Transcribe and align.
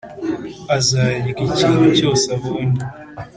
azarya 0.77 1.27
ikintu 1.53 1.87
cyose 1.97 2.25
abonye! 2.35 2.81